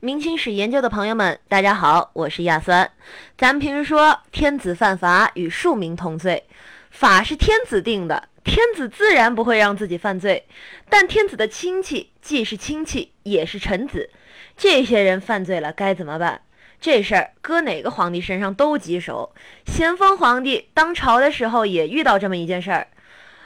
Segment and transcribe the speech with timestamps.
[0.00, 2.88] 明清史研究的朋友们，大家好，我是亚酸。
[3.36, 6.44] 咱们平时说天子犯法与庶民同罪，
[6.88, 10.46] 法是天子定的，天子自然不会让自己犯罪。
[10.88, 14.08] 但天子的亲戚既是亲戚，也是臣子，
[14.56, 16.42] 这些人犯罪了该怎么办？
[16.80, 19.34] 这事儿搁哪个皇帝身上都棘手。
[19.66, 22.86] 咸丰皇帝当朝的时候也遇到这么一件事儿，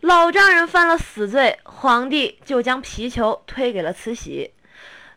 [0.00, 4.50] 老丈人犯了死罪，皇帝就将皮球推给了慈禧。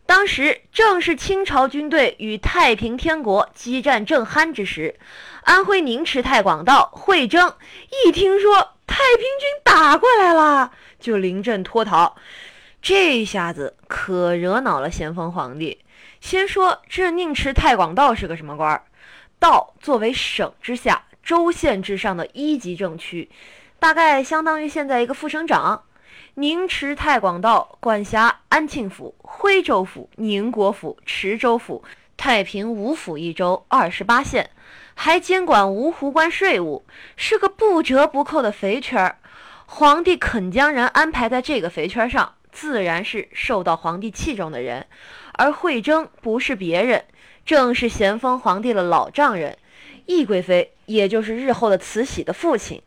[0.08, 4.98] 当时正是清朝军队与太平天国激战正酣之时，
[5.42, 7.52] 安徽宁池太广道惠征
[8.06, 12.16] 一听说太平军打过来了，就临阵脱逃。
[12.80, 15.78] 这下子可惹恼了咸丰皇帝。
[16.22, 18.84] 先说这宁池太广道是个什么官儿？
[19.38, 23.28] 道作为省之下、州县之上的一级政区，
[23.78, 25.82] 大概相当于现在一个副省长。
[26.34, 31.82] 宁池太广道管辖安庆府、徽州府、宁国府、池州府、
[32.16, 34.50] 太平五府一州二十八县，
[34.94, 36.84] 还监管芜湖关税务，
[37.16, 39.18] 是个不折不扣的肥圈儿。
[39.66, 44.86] 皇帝肯将人安排在这个肥圈上，自然是受到皇帝器重的人。
[45.32, 47.04] 而惠征不是别人，
[47.44, 49.58] 正是咸丰皇帝的老丈人
[50.06, 52.80] 懿贵妃，也就是日后的慈禧的父亲。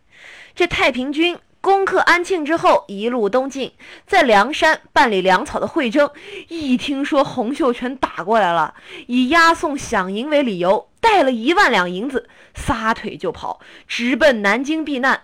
[0.56, 1.38] 这太平军。
[1.62, 3.72] 攻克安庆之后，一路东进，
[4.08, 6.10] 在梁山办理粮草的惠征，
[6.48, 8.74] 一听说洪秀全打过来了，
[9.06, 15.22] 以押送饷银为理由，带了一万两银子，撒腿就跑，直奔南京避难。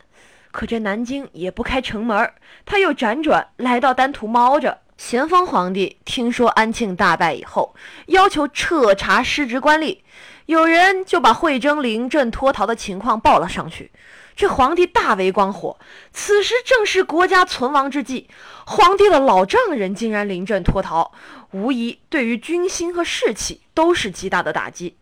[0.51, 2.31] 可这南京也不开城门，
[2.65, 4.79] 他又辗转来到丹徒猫着。
[4.97, 7.75] 咸丰皇帝听说安庆大败以后，
[8.07, 9.99] 要求彻查失职官吏，
[10.47, 13.91] 有人就把惠征临阵脱逃的情况报了上去。
[14.37, 15.79] 这皇帝大为光火，
[16.13, 18.29] 此时正是国家存亡之际，
[18.67, 21.11] 皇帝的老丈人竟然临阵脱逃，
[21.49, 24.95] 无疑对于军心和士气都是极大的打击。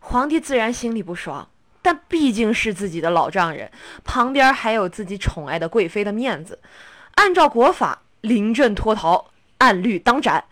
[0.00, 1.48] 皇帝自然心里不爽，
[1.80, 3.72] 但毕竟是自己的老丈人，
[4.04, 6.60] 旁边还有自己宠爱的贵妃的面子，
[7.14, 10.44] 按照国法临阵脱逃，按律当斩。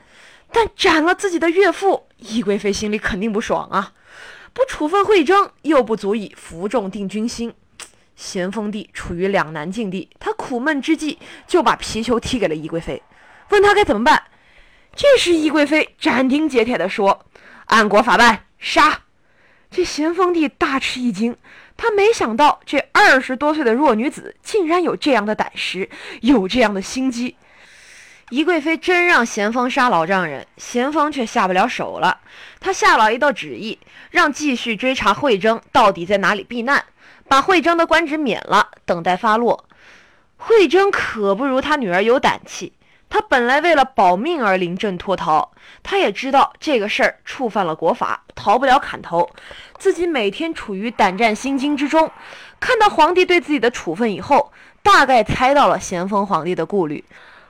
[0.50, 3.92] 但斩了自己的岳父，懿贵妃心里肯定不爽啊！
[4.54, 7.52] 不处分惠征，又不足以服众定军心。
[8.16, 13.02] 咸丰帝处于两难境地，他苦闷之际就把皮球踢给了懿贵妃，
[13.50, 14.24] 问他该怎么办。
[14.94, 17.26] 这时懿贵妃斩钉截铁地说
[17.66, 19.02] ：“按国法办，杀！”
[19.70, 21.36] 这咸丰帝大吃一惊，
[21.76, 25.90] 他没想到这二十多岁的弱女子竟然有这样的胆识，
[26.22, 27.36] 有这样的心机。
[28.30, 32.18] 宜贵妃真让咸丰杀老丈人，咸丰却下不了手了。
[32.58, 33.78] 他下了一道旨意，
[34.10, 36.84] 让继续追查惠征到底在哪里避难。
[37.28, 39.68] 把惠征的官职免了，等待发落。
[40.36, 42.72] 惠征可不如他女儿有胆气，
[43.08, 45.52] 他本来为了保命而临阵脱逃，
[45.84, 49.30] 他也知道这个事儿触犯了国法，逃不了砍头。
[49.78, 52.10] 自己每天处于胆战心惊之中，
[52.58, 57.04] 看到皇帝对自己的处分以后，大概猜到了咸丰皇帝的顾虑。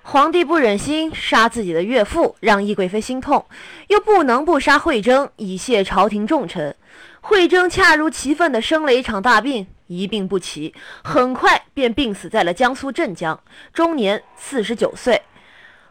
[0.08, 3.44] 皇帝不忍心杀自己的岳父，让懿贵妃心痛，
[3.88, 6.76] 又不能不杀惠征，以谢朝廷重臣。
[7.20, 10.72] 惠征恰如其分地生了一场大病，一病不起，
[11.02, 13.40] 很快便病死在了江苏镇江，
[13.72, 15.20] 终年四十九岁。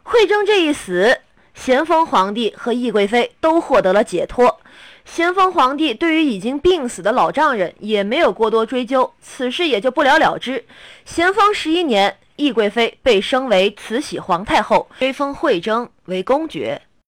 [0.02, 1.18] 惠征这一死，
[1.52, 4.60] 咸丰皇帝和懿贵妃都获得了解脱。
[5.04, 10.64] 咸丰皇帝对于已经病死的老丈人也没有过多追究，此事也就不了了之。
[11.04, 16.80] 咸丰十一年，懿贵妃被升为慈禧皇太后，追封惠征为公爵。